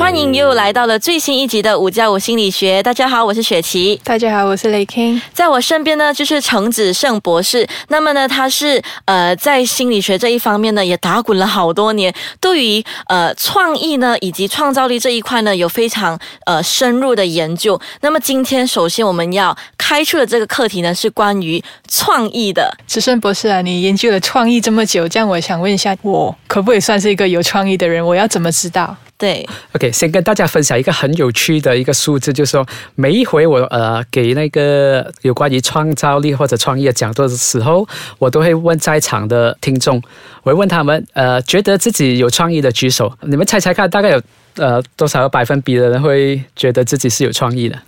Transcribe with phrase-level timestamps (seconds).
[0.00, 2.82] 欢迎又来到了最新一集的五加五心理学。
[2.82, 4.00] 大家好，我是雪琪。
[4.02, 5.20] 大家好，我是雷 king。
[5.34, 7.68] 在我身边呢，就是程子胜博士。
[7.88, 17.78] 那么呢，他是呃在心理学这一方面呢，也打滚了好多年，对于呃创意呢以及创造力这一块呢，有非常呃深入的研究。
[18.00, 22.74] 那么今天首先我们要开出的这个课题呢，是关于创意的。
[22.86, 28.04] 子胜博士啊，你研究了创意这么久，这样我想问一下，我可不可以算是一个有创意的人？
[28.04, 28.96] 我要怎么知道？
[29.20, 37.86] 对，OK，先跟大家分享一个很有趣的一个数字，就是说每一回我呃给那个有关于创造力或者创业讲座的时候，
[38.18, 40.02] 我都会问在场的听众，
[40.42, 44.22] 我会问他们呃觉得自己有创意的举手，你们猜猜看，大概有
[44.56, 47.78] 呃多少个百分比的人会觉得自己是有创意的？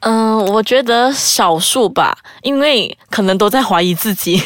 [0.00, 4.40] 嗯，我觉得少数吧，因为可能都在怀疑自己。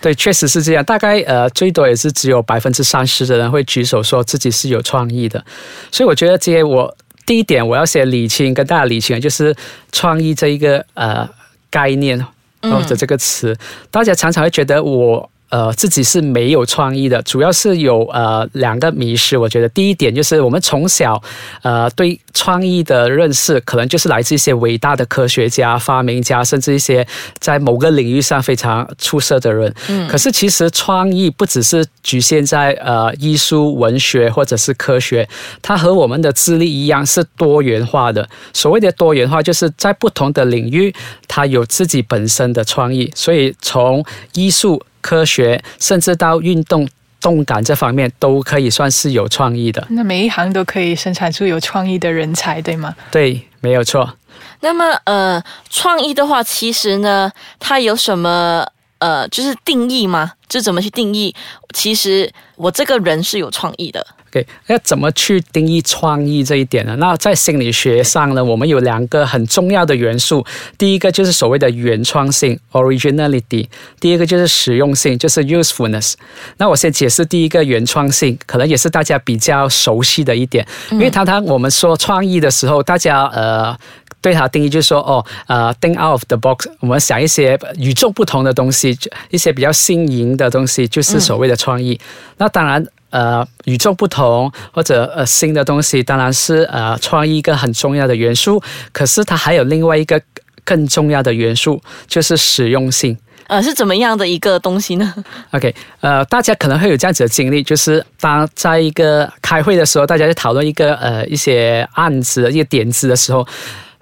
[0.00, 0.84] 对，确实是这样。
[0.84, 5.44] 大概呃，最多也是只有百分之三十的人会举手说自己是有创意的。
[5.90, 6.96] 所以我觉得，这些我
[7.26, 9.54] 第一点我要先理清，跟大家理清，就是
[9.92, 11.28] 创意这一个呃
[11.70, 12.24] 概念
[12.62, 13.56] 或者这个词，
[13.90, 15.30] 大家常常会觉得我。
[15.50, 19.36] 呃，自己是没有创意的，主要是有呃两个迷失。
[19.38, 21.22] 我觉得第一点就是我们从小
[21.62, 27.06] 呃对创意的认识，可能就是来自一些伟大的科学家、发明家，甚至一些
[27.38, 29.74] 在某个领域上非常出色的人。
[29.88, 30.06] 嗯。
[30.06, 35.26] 可是其实创意不只是局限在呃艺术、文学或者是科学，
[35.62, 38.28] 它和我们的智力一样是多元化的。
[38.52, 40.94] 所谓的多元化，就是在不同的领域，
[41.26, 43.10] 它有自己本身的创意。
[43.14, 44.82] 所以从艺术。
[45.00, 46.88] 科学，甚至到运动
[47.20, 49.86] 动感这方面，都可以算是有创意的。
[49.90, 52.94] 那每一行都可以生产出有创意的人才，对吗？
[53.10, 54.14] 对，没有错。
[54.60, 58.66] 那么，呃，创意的话，其实呢，它有什么
[58.98, 60.32] 呃，就是定义吗？
[60.48, 61.34] 就怎么去定义？
[61.74, 64.06] 其实我这个人是有创意的。
[64.30, 66.94] OK，那怎么去定义创意这一点呢？
[66.96, 70.44] 那在心理学上呢，我们有两个很重要的元素。
[70.76, 73.66] 第一个就是所谓的原创性 （originality），
[73.98, 76.12] 第二个就是实用性，就是 usefulness。
[76.58, 80.66] 那我先解释第一个原创性，可能也是大家比较熟悉的一点。
[80.90, 83.74] 因为常常我们说创意的时候，大家呃
[84.20, 88.98] 对它定义就是说哦呃，think out of the box，我们想一些与众不同的东西，
[89.30, 92.00] 一些比较新颖的东西，就是所谓的创意。
[92.36, 92.86] 那当然。
[93.10, 98.62] 呃，与众不同或者呃新的东西，当然是呃创意一个很重要的元素。
[98.92, 100.20] 可是它还有另外一个
[100.62, 103.16] 更重要的元素，就是实用性。
[103.46, 105.14] 呃，是怎么样的一个东西呢
[105.52, 113.48] ？OK，呃，大家可能会有这样子的经历，就是当在一个开会的时候，大家在讨论一个呃一些案子、一些点子的时候，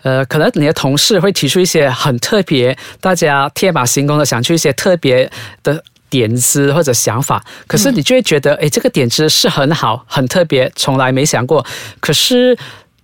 [0.07, 5.29] 呃，可能你的同事会提出一些很特别，大家天马行空的想出一些特别
[5.65, 5.83] 的。
[6.09, 11.67] 点子或者想法，可是你就会觉得，哎，这个点子是很好、很特别，从来没想过。
[11.99, 12.57] 可是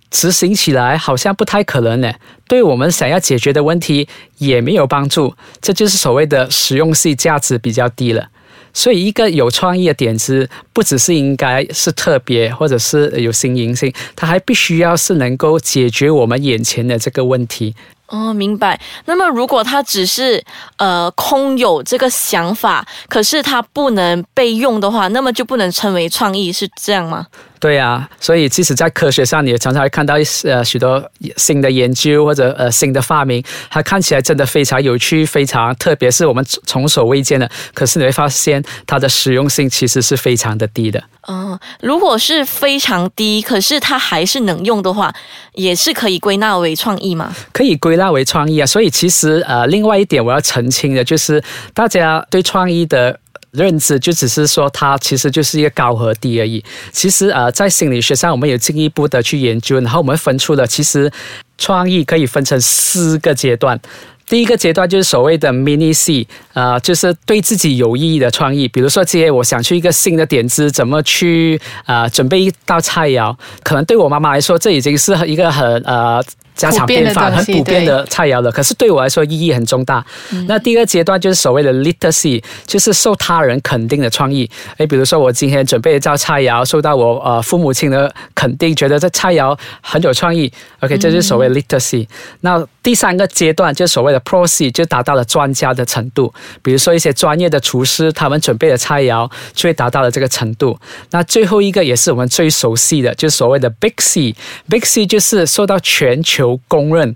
[0.09, 2.13] 执行起来好像不太可能呢，
[2.47, 5.35] 对我们想要解决的问题也没有帮助。
[5.61, 8.25] 这就是所谓的实用性价值比较低了。
[8.73, 17.75] 所以，一个有创意的点子，不只是应该是特别或者是有新颖性，它还必须要是能够解决我们眼前的这个问题。
[18.07, 18.79] 哦，明白。
[19.05, 20.43] 那么，如果它只是
[20.77, 27.25] 呃空有这个想法，可是它不能被用的话，那么就不能称为创意，是这样吗？
[27.63, 31.01] 对呀，所以即使在科学上，你也常常会看到一呃许多
[31.37, 37.49] 新的研究或者呃新的发明，它看起来真的非常有趣，非常特别，是我们从所未见的。
[37.73, 41.01] 可是你会发现，它的实用性其实是非常的低的。
[41.29, 45.15] 嗯，如果是非常低，可是它还是能用的话，
[45.53, 47.33] 也是可以归纳为创意吗？
[47.53, 48.65] 可以归纳为创意啊。
[48.65, 51.41] 所以其实呃，另外一点我要澄清的就是，
[51.73, 53.17] 大家对创意的。
[53.53, 56.63] 认知就只是说它其实就是一个高和低而已。
[56.91, 61.11] 其实呃，在心理学上，我们有进一步的去研究，然后我们分出了其实
[61.57, 63.79] 创意可以分成四个阶段。
[64.25, 68.67] 第一个阶段就是所谓的 mini C，啊，就是对自己有意义的创意。
[68.69, 73.35] 比如说，今天我想去一个新的点子，怎么去啊准备一道菜肴？
[73.63, 76.23] 可能对我妈妈来说，这已经是一个很呃
[76.55, 78.51] 家常便饭、很普遍的菜肴了。
[78.51, 80.05] 可是对我来说意义很重大。
[80.47, 84.49] 那第二阶段就是所谓的 literacy，就是受他人肯定的创意。
[84.77, 90.51] 诶，比如说我今天准备一道菜肴，受到我呃父母亲的肯定，觉得这菜肴很有创意。
[90.81, 92.07] OK，这就是所谓 literacy。
[92.41, 96.31] 那第三个阶段就所谓的 p r o c e 就达到了专家的程度。
[96.61, 100.77] 比如说一些专业的厨师，他们准备的菜肴就会达到了这个程度。
[101.11, 107.15] 那最后一个也是我们最熟悉的，就是所谓的 big C，big C 就是受到全球公认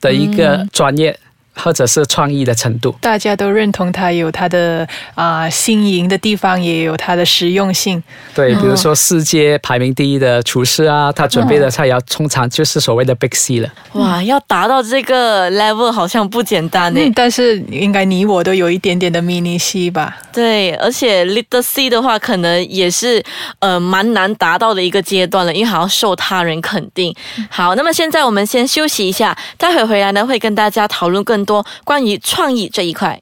[0.00, 1.18] 的一个专业。
[1.54, 8.02] 或者是创意的程度，大家都认同它有它的啊新颖的地方，也有它的实用性。
[8.34, 13.68] 对，比如说世界排名第一的厨师啊，他准备的菜肴通常就是所谓的 Big C 了。
[13.92, 17.00] 哇，要达到这个 level 好像不简单呢。
[17.14, 20.16] 但是应该你我都有一点点的 Mini C 吧？
[20.32, 23.22] 对，而且 Little C 的话，可能也是
[23.60, 27.14] 呃蛮难达到的一个阶段了，因为还要受他人肯定。
[27.48, 33.20] 好，那么现在我们先休息一下，待会回来呢会跟大家讨论多关于创意这一块，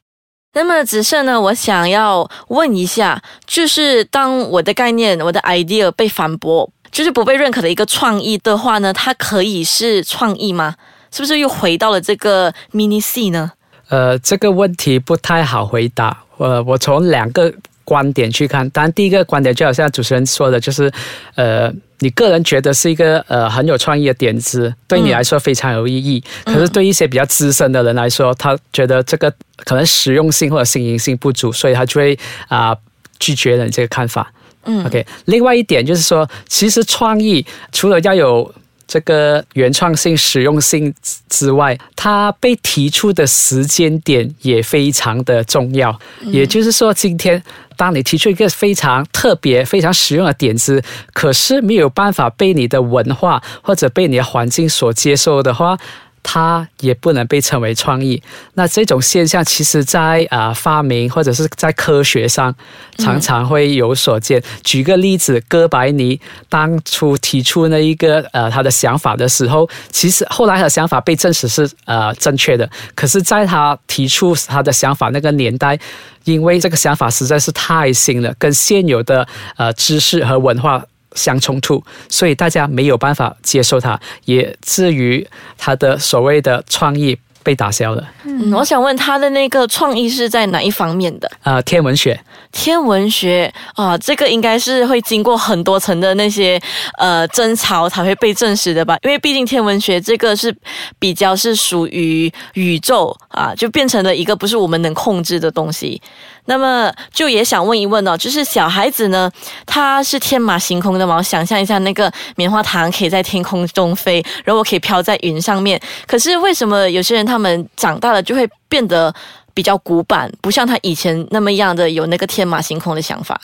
[0.55, 10.75] 那么只是呢，我想要问一下，就是当我的概念、我的 idea 被反驳，就是不被认可的一个创意的话呢，它可以是创意吗？
[11.11, 13.53] 是不是又回到了这个 mini C 呢？
[13.89, 16.23] 呃，这个问题不太好回答。
[16.39, 17.53] 呃，我从两个。
[17.85, 20.91] 观点去看，当然第一个观点就好像主持人说的，就是，
[21.35, 26.23] 呃，你个人觉得是一个呃很有创意的点子，对你来说非常有意义。
[26.45, 29.33] 可是对一些比较资深的人来说，他觉得这个
[29.65, 32.19] 可能实用性或者新颖性不足，所以他就会
[32.49, 32.77] 啊
[33.19, 34.33] 拒绝了你这个看法。
[34.65, 35.07] 嗯，OK。
[35.25, 38.55] 另外一点就是说，其实创意除了要有。
[38.93, 40.93] 这个原创性、实用性
[41.31, 45.99] 之外，它被提出的时间点也非常的重要。
[46.21, 47.43] 也就是说，今天
[47.75, 50.83] 当你提出一个非常特别、非常实用的点子，
[51.15, 55.79] 可是没有办法被你的文化或者被你的环境所接受的话。
[56.23, 58.23] 它也不能被称为创意。
[58.55, 62.55] 那这种现象，其实在啊发明或者是在科学上
[62.99, 64.43] 常常会有所见。
[64.63, 72.69] 举个例子，哥白尼当初提出那一个呃他的想法的时候，其实后来他的想法被证实是呃正确的。
[72.95, 75.79] 可是，在他提出他的想法那个年代，
[76.25, 79.27] 因为这个想法实在是太新了，跟现有的
[79.57, 80.83] 呃知识和文化。
[81.15, 85.27] 相冲突，所以大家没有办法接受它，也至于
[85.57, 88.09] 他的所谓的创意被打消了。
[88.25, 91.31] 嗯，我想问他的那个创意是在哪一方面的？
[91.43, 92.19] 啊，天文学。
[92.53, 96.61] 天文学啊，这个应该是会经过很多层的那些
[96.99, 98.95] 呃争吵才会被证实的吧？
[99.03, 100.55] 因为毕竟天文学这个是
[100.99, 106.01] 比较是属于宇宙啊，就变成了一个不是我们能控制的东西。
[106.47, 109.31] 那么就也想问一问哦，就是小孩子呢，
[109.65, 111.17] 他是天马行空的嘛？
[111.17, 115.81] 我想象一下，那个棉花糖可以在天空中飞，然后可以飘在云上面。
[116.07, 119.15] 可是为什么有些人他们长大了就会变得
[119.55, 123.41] 比较古板，不像他以前那么样的有那个天马行空的想法？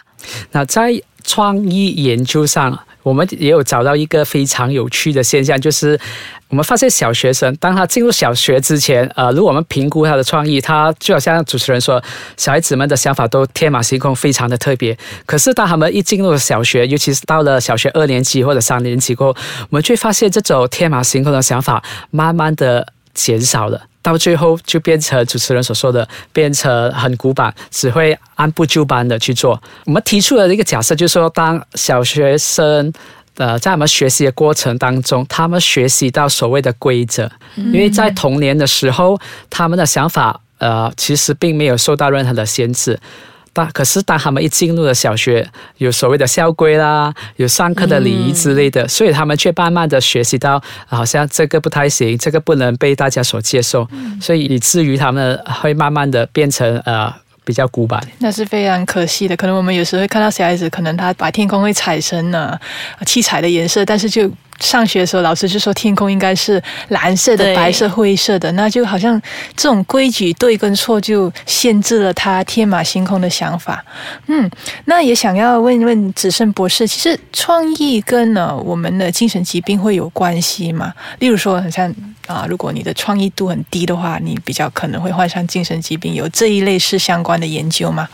[0.51, 2.79] 那在创意研究上。
[3.03, 5.99] 我们也有找到一个非常有趣的现象，就是
[6.49, 12.03] 我们发现小学生当他进入小学之前，呃，如果我们评估他的创意，他就好像主持人说，
[12.37, 14.97] 小孩子们的想法都天马行空，非常的特别。
[15.25, 19.41] 可是当他们一进入小学，尤其是到了小学二年级或者三年级过后，
[19.71, 22.87] 我们却发现这种天马行空的想法慢慢的
[23.19, 23.83] 减少了。
[24.01, 29.61] 到最后就变成主持人所说的，变成很古板，只会按部就班的去做。
[29.85, 32.91] 我们提出的一个假设就是说，当小学生
[33.37, 39.19] 呃在我们学习的过程当中，他们学习到所谓的规则，因为在童年的时候，
[39.51, 42.99] 他们的想法呃其实并没有受到任何的限制。
[43.73, 53.89] 可是，当他们一进入了小学，有所谓的校规啦，有上课的礼仪之类的，所以他们却慢慢的学习到，好像这个不太行，这个不能被大家所接受，
[54.21, 57.13] 所以以至于他们会慢慢的变成呃
[57.45, 58.03] 比较古板。
[58.19, 59.37] 那是非常可惜的。
[59.37, 62.59] 可能我们有时会看到小孩子，可能他把天空会彩成呢
[63.07, 64.31] 七彩的颜色，但是就。
[64.61, 69.21] 上学的时候，老师就说天空应该是蓝色的、白色、灰色的，那就好像
[69.57, 73.85] 这种规矩对跟错就限制了他天马行空的想法。
[74.27, 74.51] 嗯，
[74.87, 80.93] 那也想要问问子胜博士，其实创意跟呢我们的精神疾病会有关系吗？
[81.19, 81.95] 例如说，很像
[82.27, 88.09] 啊，如果你的创意度很低的话，你比较可能会患上精神疾病，有这一类是相关的研究吗？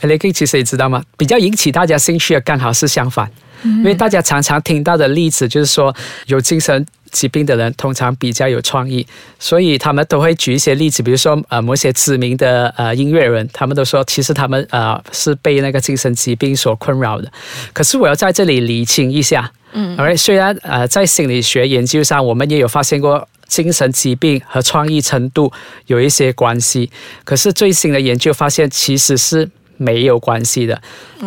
[0.00, 1.02] 雷克其实你知道吗？
[1.16, 3.30] 比较引起大家兴趣的刚好是相反。
[3.64, 5.94] 因为大家常常听到的例子就是说，
[6.26, 9.06] 有精神疾病的人通常比较有创意，
[9.38, 17.30] 所以他们都会举一些例子，比如说呃某些知名的呃音乐人，他们都说其实他们呃是被那个精神疾病所困扰的。
[17.72, 25.52] 可是我要在这里理清一下，嗯，而虽然呃在心理学研究上，我们也有发现过精神疾病和创意程度
[25.86, 26.90] 有一些关系。
[27.24, 29.50] 可是最新的研究发现，其实是
[29.80, 30.80] 没有关系的。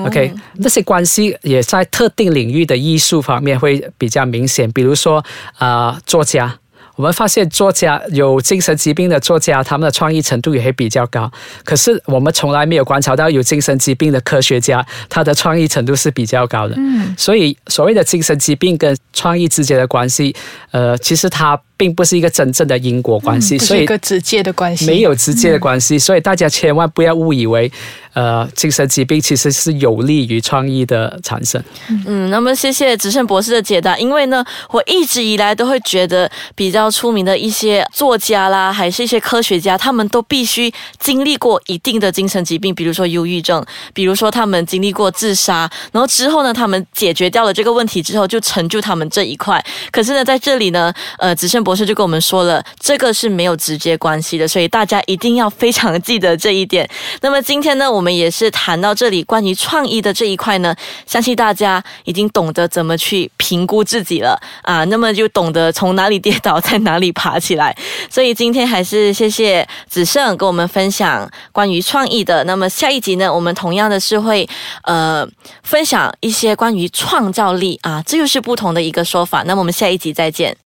[0.06, 5.26] OK，那些关系也在特定领域的艺术方面会比较明显，比如说
[5.58, 6.60] 啊、作家。
[6.96, 11.32] 我们发现作家有精神疾病的作家，他们的创意程度也会比较高。
[11.64, 16.76] 可是我们从来没有观察到有精神疾病的科学家，他的创意程度是比较高的。
[16.78, 20.36] 嗯，所以所谓的精神疾病跟创意之间的关系，
[20.72, 25.98] 呃，其实它并不是一个真正的因果关系，不所以是一个直接的关系，没有直接的关系。
[25.98, 27.72] 所以大家千万不要误以为，
[28.14, 31.62] 呃，精神疾病其实是有利于创意的产生。
[32.06, 33.98] 嗯，那么谢谢子胜博士的解答。
[33.98, 43.64] 因为呢，我一直以来都会觉得比较出名的一些作家啦，还是一些科学家，他们都必须经历过一定的精神疾病，比如说忧郁症，
[43.94, 49.64] 比如说他们经历过自杀，然后之后呢，他们解决掉了这个问题之后，就成就他们这一块。
[49.92, 56.90] 可是呢，在这里呢，呃，子胜博士就跟我们说了，这个是没有直接关系的，所以大家一定要非常记得这一点。
[57.22, 60.76] 那么今天呢，我们也是谈到这里关于创意的这一块呢，
[61.06, 67.76] 相信大家已经懂得怎么去评估自己了啊，那么就懂得 从哪里跌倒在哪里爬起来。
[68.10, 72.44] 所以今天还是谢谢子胜跟我们分享关于创意的。
[72.46, 74.48] 那么下一集呢，我们同样的是会
[74.84, 75.28] 呃
[75.62, 79.44] 分享一些关于创造力啊，这又是不同的一个说法。
[79.44, 80.58] 那么我们下一集再见。